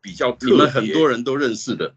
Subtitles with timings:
[0.00, 1.94] 比较你们很多人都认识的，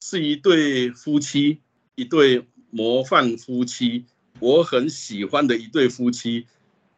[0.00, 1.60] 是一对夫妻，
[1.94, 4.04] 一对模范夫妻，
[4.40, 6.46] 我很喜欢的一对夫妻，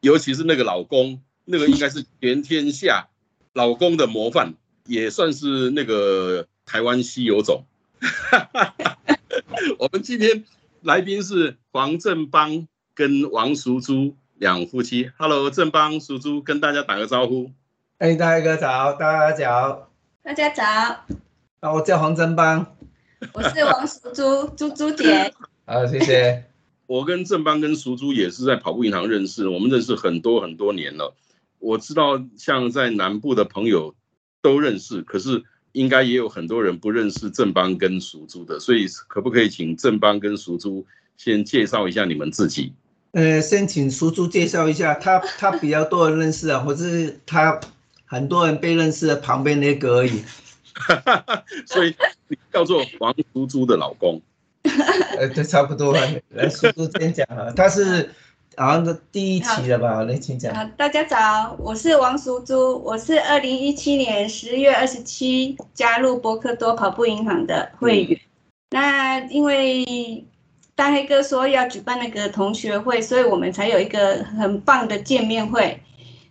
[0.00, 3.08] 尤其是那个老公，那个应该是全天下
[3.52, 4.54] 老公的模范，
[4.86, 7.64] 也算是那个台湾稀有种。
[9.78, 10.44] 我们今天
[10.82, 14.16] 来宾是黄正邦跟王淑珠。
[14.38, 17.50] 两夫妻，Hello，正邦、淑珠，跟大家打个招呼。
[17.96, 19.90] 哎，大哥早，大家早，
[20.26, 20.64] 大家早。
[21.60, 22.66] 啊，我叫黄正邦，
[23.32, 25.32] 我是王淑珠， 珠珠姐。
[25.64, 26.42] 好，谢谢。
[26.88, 31.14] 我跟正邦跟淑珠也是在跑步银行认识，我们认识很多很多年了。
[31.60, 33.94] 我知道，像在南部的朋友
[34.42, 40.84] 都认识，可是应该也有很多人不认识正邦跟淑珠的，所以可不可以请正邦跟淑珠
[41.16, 42.72] 先介绍一下你们自己？
[43.12, 47.60] 呃，先请淑珠介绍一下，她她比较多人认识啊，或是他
[48.06, 50.24] 很多人被认识的旁边那个而已。
[51.66, 51.94] 所以
[52.28, 54.20] 你叫做王叔叔的老公。
[55.18, 55.92] 呃，对，差不多。
[55.92, 58.10] 来，叔叔先讲啊，他是
[58.56, 60.02] 好像是第一期的吧？
[60.02, 60.52] 来，请讲。
[60.76, 68.20] 大家早，我是王淑珠，我是二零一七年十月二十七加入博克多跑步银行的会员。
[68.70, 70.24] 那因为。
[70.76, 75.80] 大黑哥说要举办那个同学会，所以我们才有一个很棒的见面会。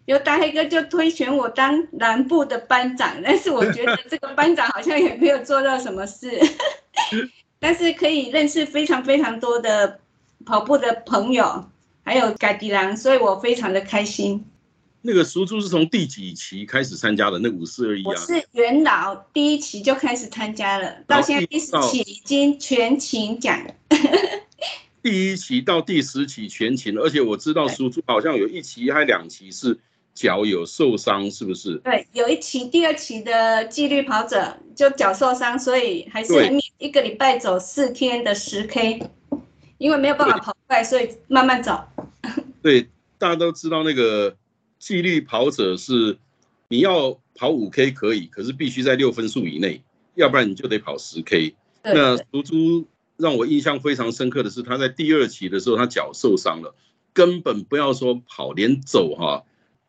[0.05, 6.29] 有大黑哥就推选我当南部的班长， 但是我觉得这个班长好像也没有做到什么事，
[7.59, 9.99] 但是可以认识非常非常多的
[10.45, 11.65] 跑步的朋友，
[12.03, 14.45] 还有改迪郎，所以我非常的开心。
[15.07, 17.37] 那个熟猪是从第几期开始参加的？
[17.37, 18.07] 那五四二一啊？
[18.07, 23.63] 我是元老，第一期就开始参加了，到现在第十期已经全勤奖。
[25.03, 29.77] 第一期到第十期全勤，而且我知道熟猪好像有一期还两期是
[30.15, 31.75] 脚有受伤，是不是？
[31.83, 36.33] 对，有一期第二期的纪律跑者就脚受伤，所以还是
[36.79, 39.07] 一个礼拜走四天的十 K，
[39.77, 41.79] 因为没有办法跑快，所以慢慢走。
[42.63, 42.89] 对，
[43.19, 44.35] 大家都知道那个。
[44.77, 46.19] 纪律跑者是
[46.67, 49.81] 你要跑五 K 可以，可是必须在六分数以内，
[50.13, 51.55] 要不然你就得跑十 K。
[51.81, 52.85] 那苏珠
[53.17, 56.75] 让我印象非常深刻的是，他在第二期的时候，他脚受伤了，
[57.13, 59.43] 根本不要说跑，连走哈，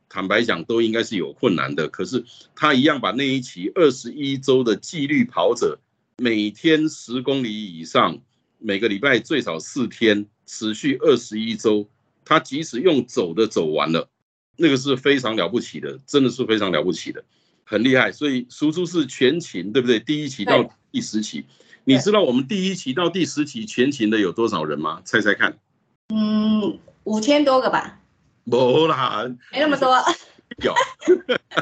[0.09, 1.89] 坦白讲都应该是有困难的。
[1.89, 2.25] 可是
[2.55, 5.79] 他一样把那一期二十一周的纪律跑者，
[6.19, 8.19] 每天十公里以上，
[8.59, 11.89] 每个礼拜最少四天，持续二十一周，
[12.25, 14.09] 他即使用走的走完了。
[14.57, 17.23] 那个是非常了不起的，真的是非常了不起的，
[17.65, 18.11] 很厉害。
[18.11, 20.01] 所以输出是全勤，对不对？
[20.01, 21.45] 第一期到第十期，
[21.85, 25.03] 你知道我们第一期到第十期全勤的有多少人吗？
[25.05, 25.59] 猜猜看。
[26.09, 28.01] 嗯，五千多个吧。
[28.47, 29.95] 没啦，没那么多。
[30.65, 30.75] 有。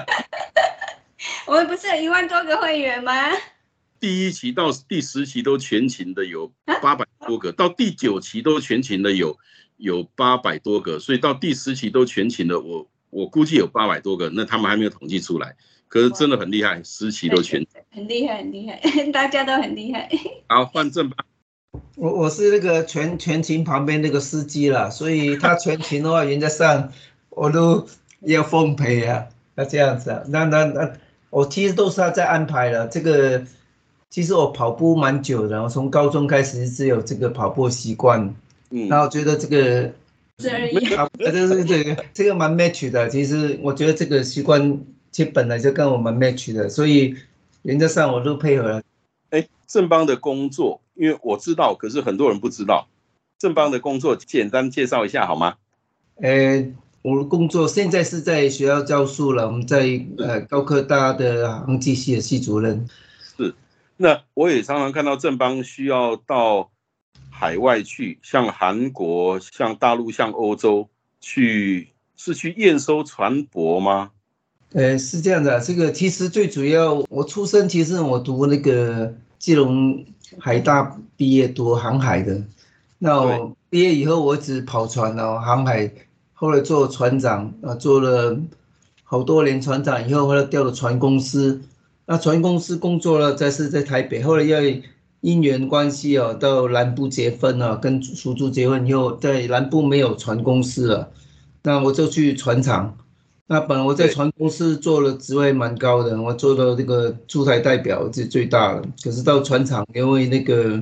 [1.46, 3.12] 我们不是有一万多个会员吗？
[3.98, 9.36] 第一期到第十期都全勤的有八百多个，到第九期都全勤的有。
[9.76, 12.60] 有八百多个，所以到第十期都全勤的。
[12.60, 15.56] 我我估计有八百多个，那他们还没有统计出来。
[15.88, 18.80] 可是真的很厉害，十期都全，很厉害，很厉害，
[19.12, 20.08] 大家都很厉害。
[20.48, 21.24] 好，换正吧。
[21.96, 26.92] 我我是那个全全勤旁边那个司机了，所以他全勤的话，原则上
[27.30, 27.86] 我都
[28.20, 29.26] 要奉陪啊。
[29.54, 30.92] 那这样子啊，那那那
[31.30, 32.88] 我其实都是他在安排了。
[32.88, 33.42] 这个
[34.10, 38.34] 其实我跑步蛮久的，我从高中开始是有这个跑步习惯。
[38.70, 39.92] 嗯那我觉得这个，
[40.38, 43.08] 这这是这个这个蛮 match 的。
[43.08, 44.80] 其实我觉得这个习惯
[45.12, 47.14] 其实本来就跟我们 match 的，所以
[47.62, 48.82] 原则上我都配合了。
[49.34, 52.86] 哎，正邦的工作，因为我知道，可是很多人不知道。
[53.38, 55.56] 正邦的工作简单介绍一下好吗？
[56.22, 56.64] 呃，
[57.02, 62.88] 我的工作现在是在学校教书了，我们在呃高科大的航机系的系主任。
[63.36, 63.54] 是，
[63.96, 66.70] 那我也常常看到正邦需要到。
[67.36, 70.88] 海外去，像韩国、像大陆、像欧洲
[71.20, 74.12] 去，是去验收船舶吗？
[74.74, 80.04] 呃，是这样的，这个其实最主要，我出生其实我读那个基隆
[80.40, 82.42] 海大毕业读航海的，
[82.98, 85.88] 那我毕业以后我只跑船哦，航海，
[86.32, 88.36] 后来做船长，啊，做了
[89.04, 91.62] 好多年船长，以后后来调了船公司，
[92.06, 94.82] 那船公司工作了，再是在台北，后来因为
[95.22, 101.12] 姻缘关系哦，到南部结婚了，跟叔叔结婚以后，在南部没有船公司了，
[101.62, 102.98] 那我就去船厂。
[103.46, 108.82] 那本来我在船公司做的职位蛮高的，我做到这个驻台代表是最大的。
[109.02, 110.80] 可是到船厂，因为那个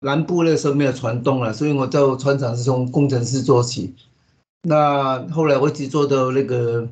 [0.00, 3.94] 南部那时候没有船动了，所以我到船厂是从工程师做起。
[4.62, 6.88] 那后来我一直做到那个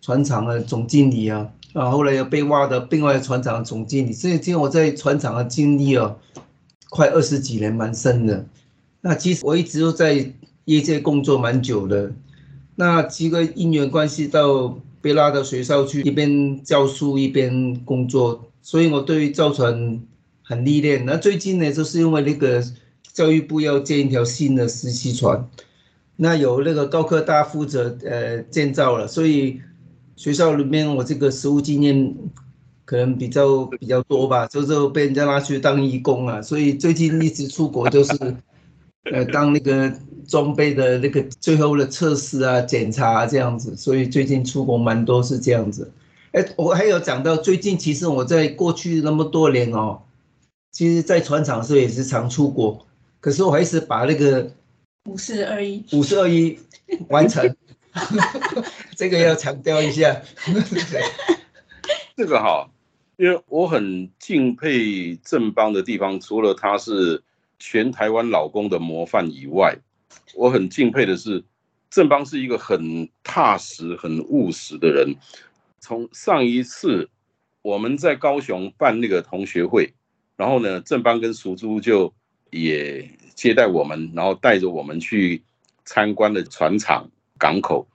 [0.00, 4.12] 船厂的总经理啊，啊，后来又被挖到另外船厂的总经理。
[4.14, 6.16] 所以今天我在船厂的经历哦，
[6.88, 8.46] 快二十几年，蛮深的。
[9.02, 10.32] 那其实我一直都在
[10.64, 12.10] 业界工作蛮久的。
[12.80, 20.00] 那几个因缘关系到被拉到学校去，一边教书一边工作，所以我对造船
[20.42, 21.04] 很历练。
[21.04, 22.64] 那最近呢，就是因为那个
[23.12, 25.46] 教育部要建一条新的实习船，
[26.16, 29.60] 那有那个高科大负责呃建造了，所以
[30.16, 32.14] 学校里面我这个实务经验
[32.86, 38.14] 可能比较比较多吧，就是被人家拉去当义工啊，所以最近一直出国就是。
[39.10, 39.90] 呃，当那个
[40.30, 45.90] 装备的那个最后的测试啊、检查这样子，所以最近出国蛮多是这样子。
[46.30, 50.00] 哎，我还有讲到最近，其实我在过去那么多年哦，
[50.70, 52.86] 其实，在船厂时候也是常出国，
[53.18, 54.52] 可是我还是把那个
[55.06, 56.56] 五四二一五四二一
[57.08, 57.56] 完成，
[58.94, 60.22] 这个要强调一下。
[62.16, 62.70] 这个哈，
[63.16, 67.22] 因为我很敬佩正邦的地方，除了他是。
[67.62, 69.76] 全台湾老公的模范以外，
[70.34, 71.42] 我很敬佩的是，
[71.90, 75.14] 正邦是一个很踏实、很务实的人。
[75.80, 77.08] 从上一次
[77.62, 79.92] 我们在高雄办那个同学会，
[80.36, 82.12] 然后呢，正邦跟淑珠就
[82.50, 85.42] 也接待我们，然后带着我们去
[85.84, 87.88] 参观了船厂、港口。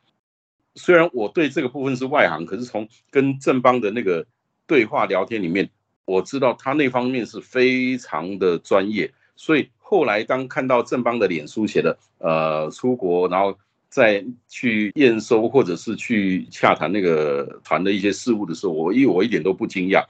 [0.76, 4.26] 虽然我对这个部分是外行，可是从跟正邦的那个
[4.68, 5.70] 对话聊天里面，
[6.04, 9.14] 我知道他那方面是非常的专业。
[9.38, 13.56] 所以后来当看到正邦的脸书写的，呃，出国然后
[13.88, 20.04] 再去验收或者是去洽谈那个团的一些事务的时候，我一我一点都不惊讶，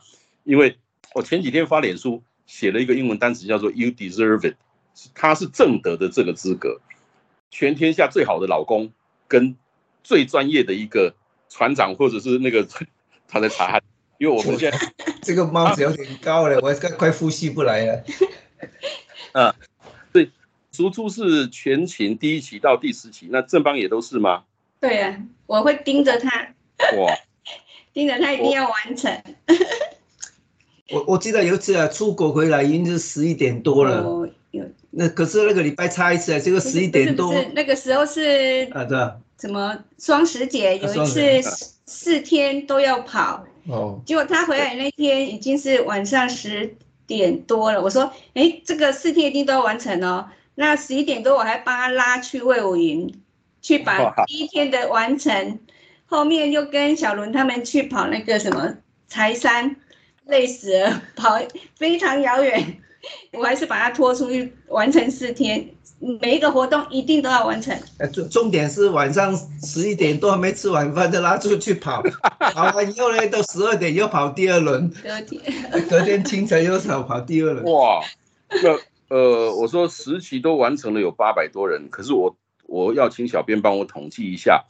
[0.46, 0.78] 因为
[1.14, 4.56] 我前几天发脸书写了一个英文单词叫做 “you deserve it”，
[5.14, 6.80] 他是正得的这个资格，
[7.52, 8.90] 全天下最好的老公
[9.28, 9.58] 跟
[10.06, 11.14] 最专业的一个
[11.50, 12.66] 船长或者是那个
[13.28, 13.82] 他在查，
[14.20, 14.80] 因为我们现在
[15.22, 18.04] 这个帽子有点高了，我快快呼吸不来了。
[19.36, 19.54] 啊，
[20.14, 20.32] 对，
[20.72, 24.44] 足足是全勤第一期到第十期，那正邦也都是吗？
[24.80, 26.30] 对呀，我会盯着他。
[26.98, 27.14] 哇，
[27.92, 29.12] 盯着他一定要完成。
[30.90, 34.04] 我我记得有一次啊，出国回来已经是十一点多了。
[34.04, 34.64] 哦，有。
[34.92, 37.34] 那可是那个礼拜差一次啊，这个十一点多。
[37.54, 38.98] 那个时候是啊，对。
[39.42, 41.42] 什么双十节有一次
[41.86, 43.46] 四天都要跑。
[43.68, 44.02] 哦。
[44.06, 46.74] 结果他回来那天已经是晚上十。
[47.08, 50.30] 点多了，我说，哎，这个四天一定都要完成哦。
[50.56, 53.22] 那十一点多我还帮他拉去魏武营，
[53.62, 55.60] 去把第一天的完成。
[56.06, 58.76] 后面又跟小伦他们去跑那个什么
[59.08, 59.76] 柴山，
[60.26, 61.40] 累死了，跑
[61.76, 62.78] 非常遥远，
[63.34, 65.70] 我还是把他拖出去完成四天。
[66.22, 67.76] 每一个活动一定都要完成。
[68.00, 72.04] 呃， 重重点是晚上十一点多还没吃晚饭就拉出去跑，
[72.54, 74.90] 跑完以后呢，到十二点又跑第二轮。
[75.02, 75.42] 隔天，
[75.90, 77.64] 隔天清晨又跑跑第二轮。
[77.74, 78.02] 哇，
[78.62, 78.78] 那
[79.16, 82.36] 呃，我说十期都完成了有八百多人，可是我
[82.66, 84.66] 我要请小编帮我统计一下，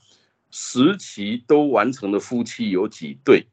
[0.52, 3.48] 十期都完成的夫妻有几对？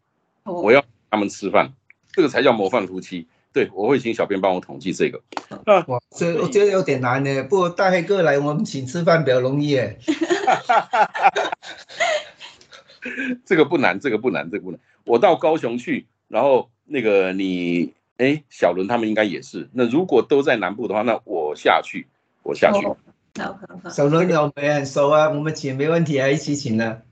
[0.45, 1.73] 我要他们吃饭，
[2.13, 3.27] 这个才叫模范夫妻。
[3.53, 5.21] 对，我会请小编帮我统计这个。
[5.67, 7.43] 啊，哇，这我觉得有点难呢。
[7.45, 9.99] 不过大黑哥来，我们请吃饭比较容易哎。
[13.45, 14.81] 这个不难，这个不难，这个不难。
[15.05, 19.69] 我到高雄去，然后那个你，哎，小伦他们应该也是。
[19.73, 22.07] 那如果都在南部的话，那我下去，
[22.43, 22.87] 我下去。
[22.87, 22.97] 好
[23.37, 23.91] 好好。
[23.91, 27.03] 小伦我们很熟啊，我们请没问题啊，一起请呢。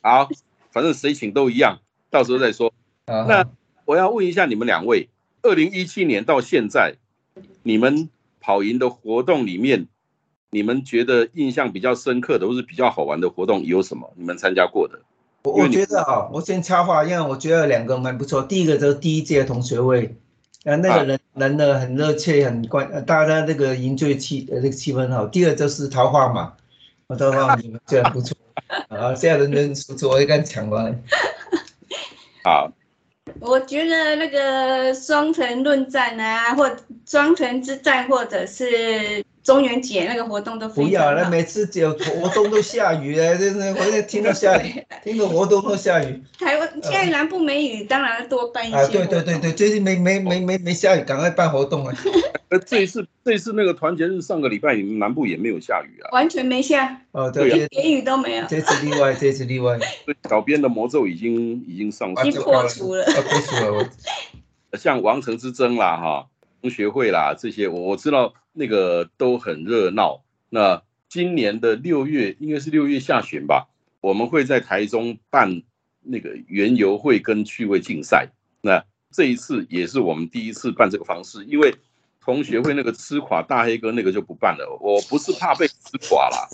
[0.00, 0.28] 好，
[0.70, 2.72] 反正谁请都一样，到时候再说。
[3.06, 3.44] 那
[3.84, 5.08] 我要问一下你们两位。
[5.42, 6.94] 二零一七年到现在，
[7.62, 8.08] 你们
[8.40, 9.86] 跑营的活动里面，
[10.50, 14.12] 你们觉得印象比较深刻的或是比较好玩的活动有什么？
[14.16, 15.00] 你们参加过的？
[15.44, 18.42] 我我觉得啊，我先插话，因为我觉得两个蛮不错。
[18.42, 20.16] 第一个就是第一届同学会，
[20.64, 25.26] 啊，那个人人呢很热切，很关，大家那个营聚气呃那个气氛好。
[25.26, 26.54] 第二就是桃花嘛，
[27.06, 28.36] 我桃花你们觉得不错
[28.88, 31.02] 啊，现在人人出错，我也敢抢完。
[32.42, 32.72] 好。
[33.40, 36.70] 我觉得那个双城论战啊，或
[37.06, 46.22] 双城之战，或者是中元节那个活动都不要了，每次有活动都下雨哎，真是我听到下雨，听到活动都下雨。
[46.38, 48.76] 台湾现在南部没雨，当然多办一些。
[48.76, 51.94] 啊，对对对对，最近没没没没没下雨，赶快办活动啊！
[52.48, 56.10] 呃，这一次这一次那个团结日上个礼拜，你们南部也没有下雨啊？
[56.12, 57.00] 完全没下。
[57.12, 58.46] 哦，对，一点雨都没有。
[58.46, 59.78] 这次例外，这次例外。
[60.28, 63.90] 小编的魔咒已经已经上已经破除了，破除了。
[64.78, 66.28] 像王城之争啦，哈，
[66.60, 68.34] 同学会啦，这些我我知道。
[68.54, 70.24] 那个都很热闹。
[70.50, 73.68] 那今年的六月应该是六月下旬吧，
[74.00, 75.62] 我们会在台中办
[76.02, 78.26] 那个园游会跟趣味竞赛。
[78.60, 81.72] 那这一次也是我们第一次办这个方式，因为
[82.28, 84.78] 同学会那个吃垮大黑哥那个就不办了。
[84.82, 86.46] 我不是怕被吃垮了，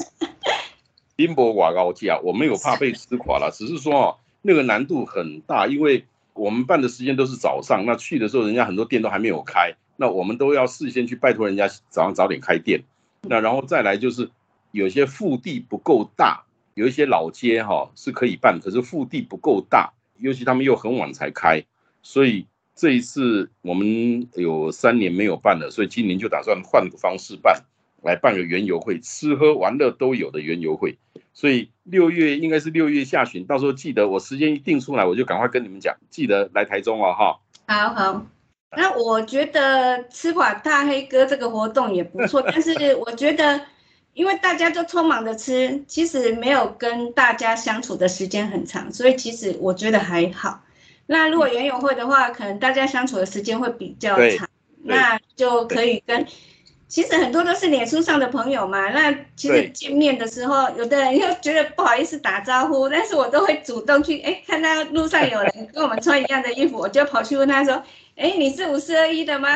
[1.16, 9.74] 冰博瓦高价，我没有怕被吃垮了，只是说哦，那个难度很大，因为我们办的时间都是早上，那去的时候人家很多店都还没有开。
[9.96, 12.84] 那我们都要事先去拜托人家早上早点开店，
[13.22, 14.30] 那然后再来就是
[14.70, 21.64] 有些腹地不够大，有一些老街哈是可以办，可是腹地不够大，尤其他们又很晚才开，
[22.04, 27.62] 所以这一次我们有三年没有办了，所以今年就打算换个方式办，
[28.02, 30.98] 来办个园游会，吃喝玩乐都有的园游会，
[31.32, 37.38] 所以六月应该是六月下旬，到时候记得我时间一定出来，我就赶快跟你们讲，记得来台中哦哈。
[37.66, 38.26] 好好。
[38.76, 43.60] 那我觉得吃垮大黑哥这个活动也不错， 但是我觉得，
[44.14, 50.60] 因为大家都匆忙的吃，其实没有跟大家相处的时间很长，所以其实我觉得还好。
[51.06, 54.48] 那如果园游会的话，可能大家相处的时间会比较长，
[54.82, 56.26] 那就可以跟。
[56.86, 67.82] 其实很多都是脸书上的朋友嘛，那其实见面的时候，有的人又觉得不好意思打招呼，但是我都会主动去，哎，看到路上有人跟我们穿一样的衣服，我就跑去问他说，
[68.14, 69.48] 哎，你是五四二一的吗？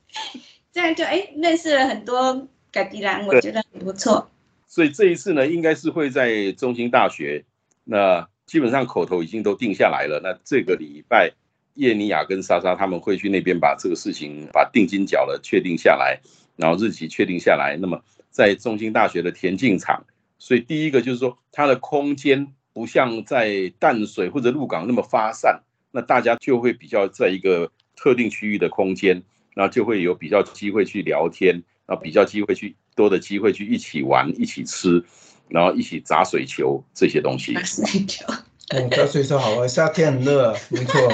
[0.70, 4.28] 这样就哎认识了很多改迪兰，我觉得很不错。
[4.66, 7.44] 所以这一次呢，应该是会在中兴大学，
[7.84, 10.20] 那基本上口头已经都定下来了。
[10.24, 11.30] 那这个礼拜，
[11.74, 16.18] 叶尼亚跟莎莎他们会去那边把这个事情把定金缴了，确定下来。
[16.56, 20.04] 然后日期确定下来，那么在中兴大学的田径场，
[20.38, 25.62] 所以第一个就是说它的空间不像在淡水或者鹿港那么发散，
[25.92, 29.22] 那大家就会比较在一个特定区域的空间，
[29.54, 35.04] 那就会有比较机会去聊天，那比较机会去多的机会去一起玩、一起吃，
[35.48, 37.54] 然后一起砸水球这些东西。
[37.54, 38.24] 砸水球，
[38.68, 41.12] 嗯，砸水球好玩，夏天很热， 没错。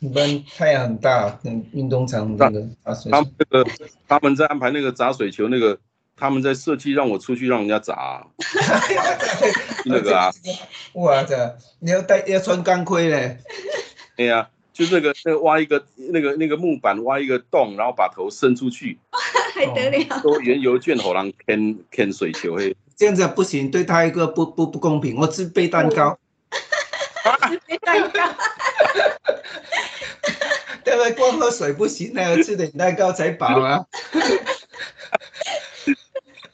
[0.00, 2.68] 一般太阳很大，嗯，运动场那个
[3.10, 3.70] 他们那个
[4.06, 5.78] 他们在安排那个砸水球，那个
[6.14, 8.26] 他们在设计让我出去让人家砸，
[9.86, 10.30] 那个啊，
[10.92, 13.38] 哇这你要带要穿钢盔嘞，
[14.14, 18.98] 对呀，就那个那个挖一个那个那个木板挖一个洞，然后把头伸出去，
[19.54, 26.18] 还得了，说原油卷火狼坑坑水球嘿，这样子不行，对他一个不不不公平，我自备蛋糕，
[27.48, 28.20] 自备蛋糕。
[30.86, 33.84] 因为光喝水不行，还要吃点蛋糕才饱啊。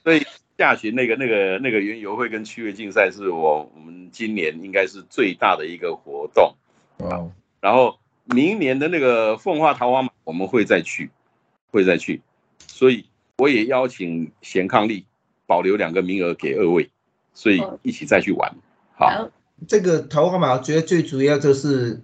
[0.03, 6.55] 所以下旬那个那个那个园游会跟趣味竞赛是我我们今年应该是最大的一个活动。
[6.97, 7.31] 哦。
[7.61, 11.11] 然后明年的那个奉化桃花马我们会再去，
[11.71, 12.23] 会再去。
[12.67, 13.05] 所以
[13.37, 15.05] 我也邀请贤康利
[15.51, 16.89] 保留两个名额给二位，
[17.35, 18.53] 所以一起再去玩。
[19.01, 19.29] 好。
[19.69, 22.01] 这个桃花马，我觉得最主要就是。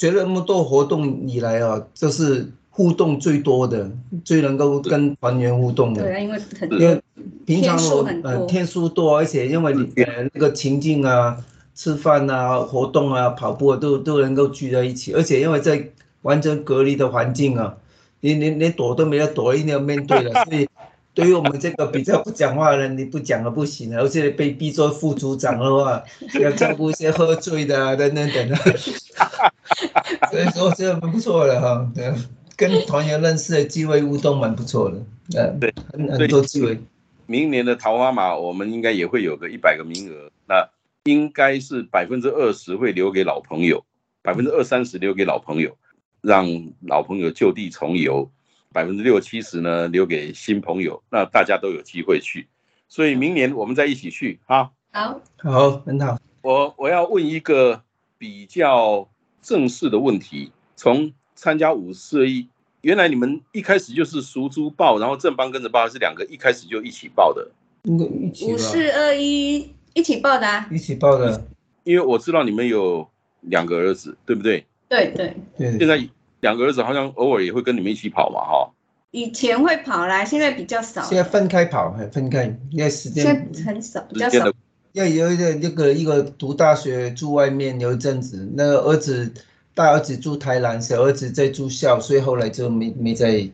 [0.00, 3.90] 觉得那么多活动以来啊，就是互动最多的，
[4.24, 6.00] 最能够跟团员互动的。
[6.02, 6.40] 对啊，因为
[6.70, 7.02] 因为
[7.44, 11.36] 平常我呃天数多，而且因为你呃那个情境啊、
[11.74, 15.90] 吃饭啊、活动啊、跑步啊，都都能够聚在一起，而且因为在
[16.22, 17.76] 完全隔离的环境啊，
[18.20, 20.66] 你你连躲都没有躲，一定要面对了， 所以。
[21.12, 26.02] 对于我们这个比较不讲话的人，你不讲了不行而且被逼做副组长的话，
[26.40, 28.56] 要照顾一些喝醉的等等等的。
[30.30, 32.12] 所以说这蛮不错的哈，对，
[32.56, 34.96] 跟团员认识的机会互动蛮不错的，
[35.36, 36.78] 嗯，对，很很多机会。
[37.26, 40.68] 明年的桃花马，我们应该也会有个一百个名额，那
[41.04, 43.84] 应该是百分之二十会留给老朋友，
[44.22, 45.76] 百分之二三十留给老朋友，
[46.20, 46.46] 让
[46.80, 48.30] 老朋友就地重游。
[48.72, 52.46] 百分之六七十呢，留给新朋友，那大家都有机会去，
[52.88, 54.70] 所以明年我们再一起去哈。
[54.92, 56.16] 好，好，很好。
[56.42, 57.82] 我我要问一个
[58.16, 59.08] 比较
[59.42, 62.48] 正式的问题：从参加五四一，
[62.82, 67.50] 原来你们一开始就是熟猪报，然后正邦跟着报，是两个一开始就一起报的？
[67.88, 71.44] 五四二一一起报的啊，一起报的。
[71.82, 73.08] 因为我知道你们有
[73.40, 74.64] 两个儿子，对不对？
[74.88, 75.76] 对对对。
[75.76, 76.08] 现在。
[76.40, 78.70] 两个儿子好像偶尔也会跟你们一起跑嘛，哈。
[79.12, 81.02] 以前会跑啦，现在比较少。
[81.02, 84.52] 现在分开跑，分开，因为时间现在很少，比较少。
[84.92, 89.32] 要有一个那个一个读大学住外面有一阵子，那个儿子
[89.74, 93.50] 大儿子住台南，小儿子在住校，所以后来就没没在。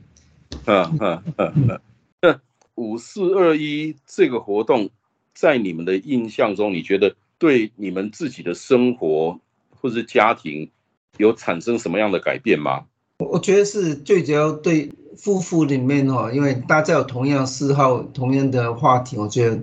[0.67, 1.81] 嗯嗯嗯
[2.21, 2.41] 嗯。
[2.75, 4.91] 五四二一这个活动，
[5.35, 9.41] 在你们的印象中，你觉得对你们自己的生活
[9.81, 10.71] 或者家庭
[11.19, 12.85] 有产生什么样的改变吗？
[13.19, 19.59] 我觉得是最主要对夫妇里面哦，因为大家有同样嗜好、同样的话题，我觉得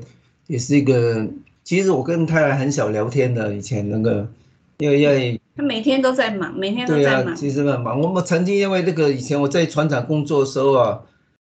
[0.48, 1.28] 也是一个。
[1.64, 4.28] 其实我跟太太很少聊天的，以前那个，
[4.80, 7.34] 因为因为他每天都在忙，每天都在忙。
[7.36, 8.02] 其实很忙。
[8.02, 11.00] 我们曾经因为那个以前我在船厂工作的时候啊，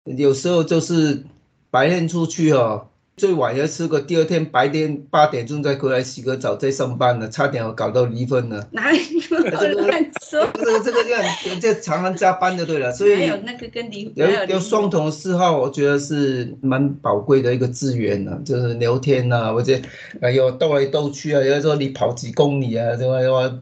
[0.04, 1.22] 有时候就是
[1.70, 2.88] 白天出去哦。
[3.18, 8.64] 最晚要吃个，第二天白天八点钟再回来洗个澡再上班了，差点我搞到离婚了。
[8.70, 9.50] 哪里这么
[9.88, 10.46] 乱说？
[10.54, 11.24] 这个这个这样，
[11.60, 12.92] 就常常加班就对了。
[12.92, 18.40] 所以有那个跟离有有双重嗜好，我觉得是蛮宝贵的一个资源呢。
[18.44, 19.76] 就是聊天呐，或者
[20.20, 23.16] 哎呦斗来斗去啊，有的时候你跑几公里啊，对吧？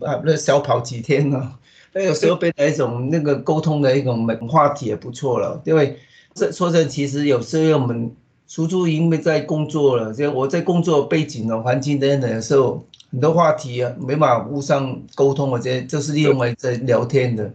[0.07, 1.53] 啊，那小跑几天呢？
[1.95, 5.63] 那有时候变成一种那个沟通的一种话题也不错了。
[5.65, 5.99] 因为
[6.35, 8.15] 这说真，其实有时候我们。
[8.47, 17.53] 叔叔因为在工作了，就我在工作背景的环境等等的时候，很多话题啊没法互相沟通，我觉得就是利用来在聊天的。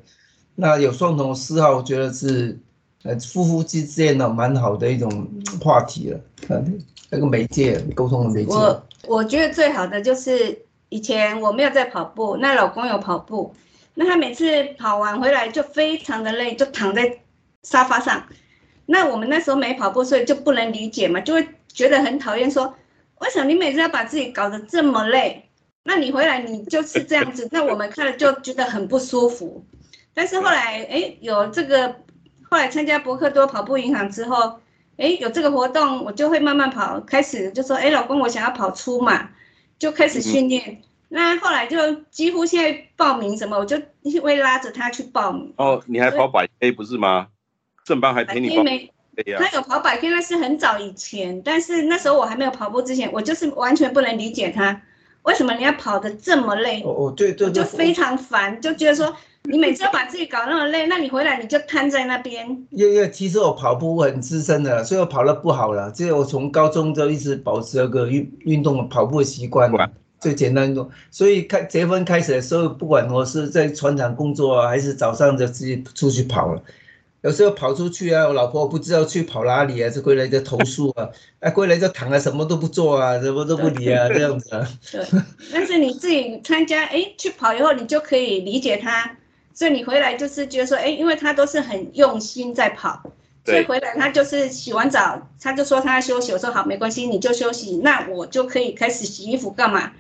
[0.56, 2.60] 那有双重嗜好，我觉得是
[3.04, 5.28] 呃夫妇之间呢蛮好的一种
[5.62, 6.20] 话题了。
[7.10, 8.54] 那个媒介沟通的媒介。
[8.54, 13.54] 我我觉得最好的就是以前我没有在跑步，那老公有跑步，
[13.96, 14.46] 那他每次
[14.78, 17.20] 跑完回来就非常的累，就躺在
[17.64, 18.22] 沙发上。
[18.92, 22.76] 那我们那时候没跑步，所以就不能理解嘛，就会觉得很讨厌，说
[23.20, 25.50] 为什么你每次要把自己搞得这么累？
[25.84, 29.64] 那你回来你就是这样子，那我们看了就觉得很不舒服。
[30.14, 31.96] 但是后来，哎，有这个，
[32.50, 34.60] 后来参加博克多跑步银行之后，
[34.98, 39.30] 哎，有这个活动，我就会慢慢跑，开始就说，哎，老公，我想要跑出嘛，
[39.80, 40.82] 就开始训练。
[41.08, 43.78] 那后来就几乎现在报名什么，我就
[44.22, 45.54] 会拉着他去报名。
[45.58, 47.28] 哦，你还跑百 K 不是吗？
[47.86, 48.64] 正邦还陪你跑，
[49.38, 54.82] 他有跑百 K，那是很早以前，但是那时候我还没有跑步之前，我就是完全不能理解他
[55.24, 56.82] 为什么你要跑的这么累。
[56.84, 59.14] 哦，对对对，就非常烦，就觉得说
[59.44, 62.66] 你每次要把自己搞那么累，那你回来你就瘫在那边。
[62.72, 65.92] 因为其实我跑步很资深的，所以我跑的不好了。
[65.92, 69.72] 就是我从高中就一直保持那个运运动跑步的习惯，
[70.20, 70.88] 最简单的。
[71.12, 76.62] 所以开结婚开始的时候，不管我是在船厂工作啊，还是早上就自己出去跑了。
[77.22, 81.08] 有时候跑出去啊，我老婆不知道去跑哪里啊，就回来就投诉啊，
[81.40, 84.68] 哎，回来就躺啊，什么都不做啊，什么都不理啊，这样子啊。
[84.92, 85.06] 对，
[85.54, 89.18] 但是你自己参加，哎，去跑以后，你就可以理解他，
[89.54, 93.04] 所以你回来就是觉得说，哎，因为他都是很用心在跑，
[93.46, 99.92] 所以回来他就是洗完澡，他就说他要休息，我说好，没关系，你就休息，那我就可以开始洗衣服干嘛？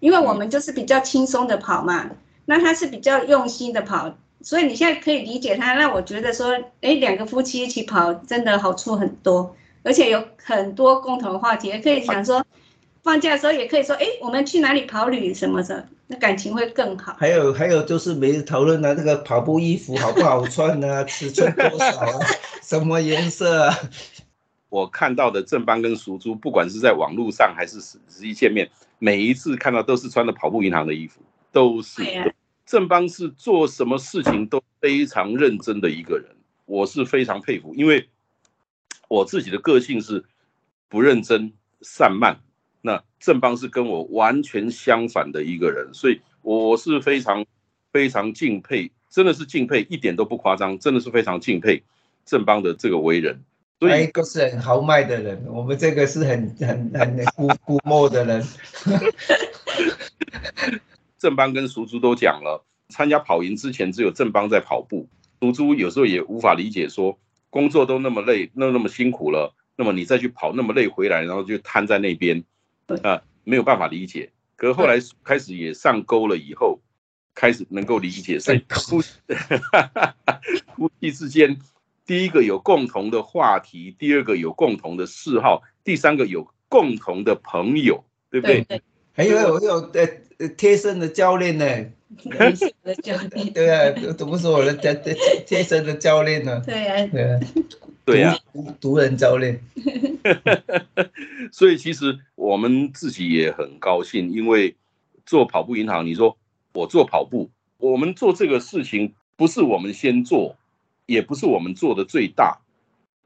[0.00, 2.10] 因为我们就是比较轻松的跑嘛，
[2.46, 4.16] 那他是比较用心的跑。
[4.42, 12.44] 所以你现在可以理解他，那我觉得说，哎，两个夫妻一起跑，真的好处很多，而且有很多共同话题，也可以想说，
[13.02, 17.14] 放假的时候也可以说，哎，我们去哪里跑旅什么的，那感情会更好。
[17.18, 22.18] 还有还有就是每次讨论啊，这个跑步衣服好不好穿啊， 尺寸多少啊，
[22.62, 23.78] 什么颜色啊？
[24.70, 31.20] 我看到的正邦跟熟猪，不管是在网络上还是实实际见面，每一次看到都是穿的跑步银行的衣服，
[31.52, 32.02] 都是。
[32.70, 36.26] 正邦是做什么事情都非常认真的一个人，
[36.66, 38.08] 我是非常佩服，因为
[39.08, 40.24] 我自己的个性是
[40.88, 41.52] 不认真、
[41.82, 42.38] 散漫。
[42.80, 47.44] 那正邦是跟我完全相反的一个人，所以我是非常
[47.90, 51.82] 非常敬佩，真的是敬佩，一点都不夸张，真的是非常敬佩
[52.24, 53.42] 正邦的这个为人。
[53.80, 58.44] 所以，一个是很豪迈的人，我们这个是很很很孤孤默的人。
[61.20, 65.06] 正邦跟熟猪都讲了，参加跑营之前只有正邦在跑步。
[65.40, 67.18] 熟猪有时候也无法理解，说
[67.50, 72.42] 工作都那么累，那那么辛苦了，那么你再去跑那么累回来，然后就瘫在那边，
[73.02, 74.32] 啊，没有办法理解。
[74.56, 76.80] 可是后来开始也上钩了以后，
[77.34, 78.38] 开始能够理解。
[78.38, 79.00] 所以夫
[80.74, 81.58] 夫妻之间，
[82.06, 88.66] 第一个有共同的话题，第二个有共同的嗜好，第三个有共同的朋友，对不对？
[89.14, 90.08] 还有我有呃。
[90.56, 91.66] 贴身的教练呢？
[92.16, 95.14] 贴身的教练，对啊，怎么说我的贴贴
[95.46, 96.62] 贴身的教练呢？
[96.64, 97.40] 对啊，对啊，
[98.06, 98.34] 对啊，
[98.80, 99.60] 独人教练。
[101.52, 104.74] 所以其实我们自己也很高兴，因为
[105.26, 106.34] 做跑步银行，你说
[106.72, 110.56] 我做跑步，我们做这个事情不是我们先做，
[111.04, 112.58] 也不是我们做的最大，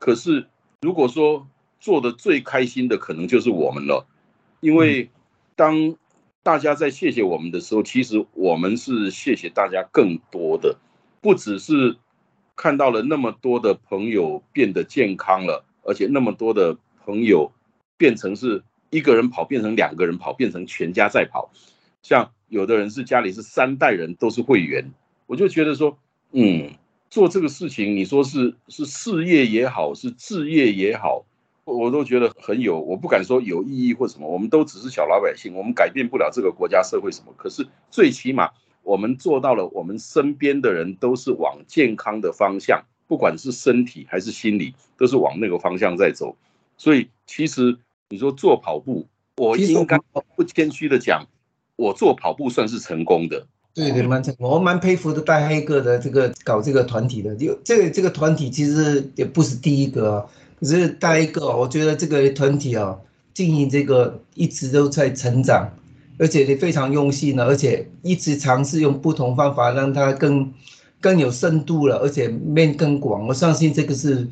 [0.00, 0.48] 可是
[0.80, 1.46] 如果说
[1.78, 4.04] 做的最开心的，可能就是我们了，
[4.58, 5.08] 因为
[5.56, 5.96] 当
[6.42, 10.76] 大家在谢谢我们的时候，其实我们是谢谢大家更多的，
[11.20, 11.96] 不只是
[12.56, 17.52] 看到了那么多的朋友变得健康了，而且那么多的朋友
[17.96, 21.50] 变成是一个人跑，变成两个人跑，变成全家在跑，
[22.02, 24.92] 像有的人是家里是三代人都是会员，
[25.26, 25.98] 我就觉得说，
[26.32, 26.70] 嗯。
[27.10, 31.24] 做这个事情，你说是是事业也好，是置业也好，
[31.64, 34.28] 我都觉得很有，我不敢说有意义或什么。
[34.28, 37.32] 我们都只是小老百姓，我们改变不了这个国家社会什么。
[37.36, 38.50] 可是最起码
[38.82, 46.36] 我们做到了，我们身边的人都是往健康的方向，不管是身体还是心理，都是往那个方向在走。
[46.76, 47.76] 所以其实
[48.10, 49.98] 你说做跑步，我应该
[50.36, 51.26] 不谦虚的讲，
[51.76, 53.46] 我做跑步算是成功的。
[53.72, 60.28] 对对，蛮成功，我蛮佩服的大黑哥的这个搞这个团体的，就这个这个团体其实也不是第一个，
[60.60, 62.98] 可是大一个，我觉得这个团体啊，
[63.32, 65.68] 经营这个一直都在成长，
[66.18, 70.52] 而且你非常用心了，而且一直尝试用不同方法让它更
[71.00, 73.26] 更有深度了，而且面更广。
[73.26, 74.26] 我相信这个是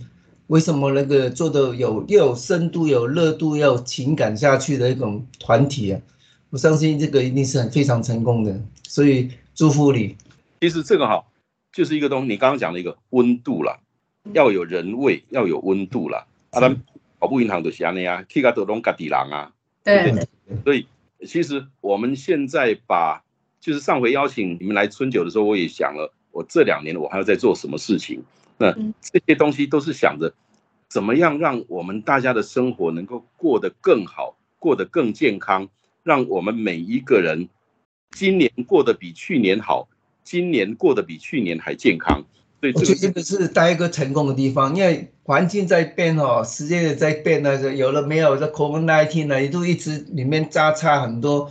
[0.46, 6.00] 为什么那个做的有又有深度、有热度、要情感下去的一种团体啊。
[6.50, 10.14] 我相信这个一定是很非常成功的，所以祝福你。
[10.60, 11.24] 其实这个哈，
[11.72, 13.80] 就是一个东西，你刚刚讲的一个温度了，
[14.32, 16.26] 要有人味，要有温度啦。
[16.50, 16.76] 啊，咱
[17.18, 19.52] 跑步银行都是安尼啊，去个都拢家己人啊。
[19.82, 20.28] 对。
[20.64, 20.86] 所以
[21.26, 23.22] 其实我们现在把，
[23.60, 28.22] 就是上回邀请你们来春酒的时候，我也想了，我这两年我还要在做什么事情？
[28.58, 30.32] 那这些东西都是想着，
[30.88, 35.68] 怎么样让我们大家的生活能够过得更好，过得更健康。
[36.04, 37.48] 让我们每一个人
[38.10, 39.88] 今年过得比去年好，
[40.24, 42.24] 今年过得比去年还健康。
[42.62, 48.36] 对，我觉得这个是待一个成功的地方，因为环境在变哦，世界在变呢，有了没有？
[48.36, 51.50] 这 COVID nineteen 呢，也都一直里面扎差很多，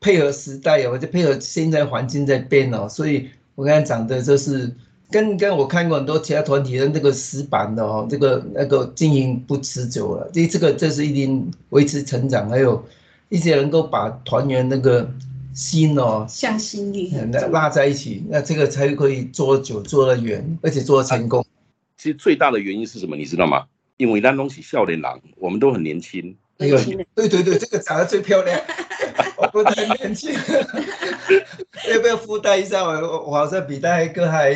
[0.00, 4.72] 配合时代哦，就配合现在环境在变哦，所以我刚才讲的就是
[5.10, 12.82] 跟跟我看过很多其他团体的那个死板的哦，这个那个经营不持久了，这这个这是一定维持成长，还有。
[13.28, 15.10] 一些能够把团员那个
[15.54, 17.12] 心哦，向心力
[17.50, 21.44] 拉在一起，那这个才可以做久、做得远，而且做得成功。
[21.96, 23.16] 其实最大的原因是什么？
[23.16, 23.64] 你知道吗？
[23.98, 26.34] 因为那东西笑脸郎，我们都很年轻。
[26.58, 26.76] 哎呦，
[27.14, 28.60] 对对对，这个长得最漂亮，
[29.52, 30.32] 我很年轻。
[31.92, 32.82] 要不要附带一下？
[32.82, 32.90] 我
[33.26, 34.54] 我好像比大哥还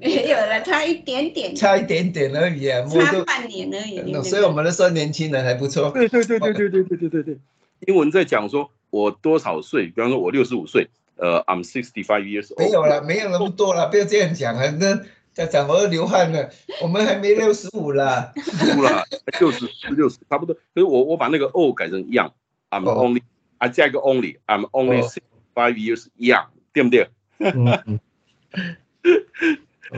[0.00, 4.22] 没有了，差一点点，差一点点而已啊，差半年而已。
[4.22, 5.90] 所以我们都说年轻人还不错。
[5.90, 7.38] 对对对对对对对对对对。
[7.86, 9.86] 英文在讲说，我多少岁？
[9.86, 12.58] 比方说，我六十五岁，呃，I'm sixty five years old。
[12.58, 14.68] 没有了，没有那么多了，不要这样讲啊！
[14.78, 15.00] 那
[15.32, 16.50] 再讲我要流汗了。
[16.82, 18.34] 我们还没六十五了，
[18.76, 19.02] 五了，
[19.40, 20.54] 六十六十差不多。
[20.74, 23.22] 所以我我把那个 o 改成 young，I'm only，
[23.56, 25.22] 啊加一个 only，I'm only sixty
[25.54, 27.08] five years young，对不对？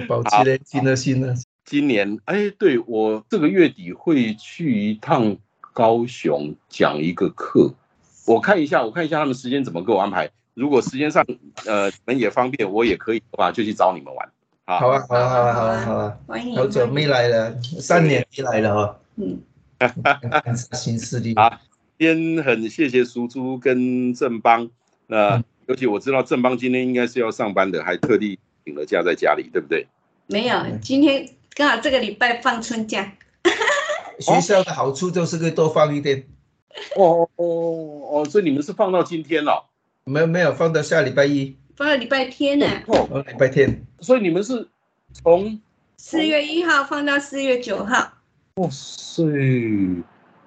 [0.07, 1.35] 保持年轻的心 呢？
[1.65, 5.37] 今年，哎，对我这个月底会去一趟。
[5.77, 7.75] 高雄讲一个课，
[8.27, 10.31] 我看一下，我看一下他们时间怎么给我安排。
[10.55, 11.25] 如果时间上，
[11.67, 14.29] 呃，你们也方便，我也可以的话，就去找你们玩。
[14.67, 16.19] 好啊，好啊，好啊，好啊，好啊！
[16.27, 19.01] 欢迎，好久没来了，三年没来了哈。
[19.17, 19.41] 嗯，
[20.73, 21.35] 新势力。
[21.37, 21.61] 啊，
[21.99, 24.71] 今天很谢谢叔叔跟正邦。
[25.07, 29.87] 那尤其我知道正邦今天应该是要上班的，还特地请了假在家里，对不对？
[30.29, 33.13] 没有，今天刚好这个礼拜放春假。
[34.21, 36.25] 学校的好处就是可以多放一点。
[36.97, 37.47] 哦哦
[38.11, 39.65] 哦，所以你们是放到今天了？
[40.05, 41.57] 没有没有，放到下礼拜一。
[41.77, 42.67] 放到礼拜天呢？
[42.87, 43.85] 哦，礼拜天。
[44.01, 44.69] 所以你们是
[45.13, 45.61] 从
[45.97, 48.13] 四月一号放到四月九号。
[48.57, 49.25] 哇塞，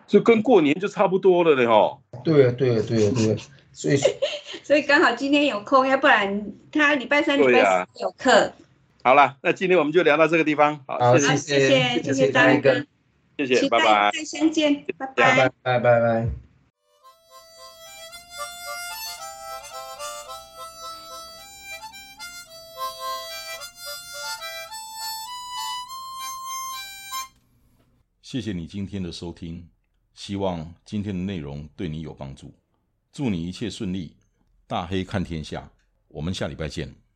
[0.06, 1.98] 就跟过年就差不多了嘞哈。
[2.24, 3.38] 对啊对啊对啊对啊，
[3.74, 3.98] 所以
[4.64, 8.54] 所以刚好今天有空，要不然他礼拜三礼拜四有课。
[9.04, 10.80] 好了，那今天我们就聊到这个地方。
[10.86, 12.86] 好，谢谢谢谢张哥。
[13.38, 14.12] 谢谢，拜拜。
[14.12, 16.30] 再相见，拜拜，拜拜拜。
[28.22, 29.70] 谢谢你今天的收听，
[30.14, 32.54] 希望今天的内容对你有帮助。
[33.14, 34.18] 祝你一切顺利，
[34.68, 35.72] 大黑看天下，
[36.10, 37.07] 我们下礼拜见。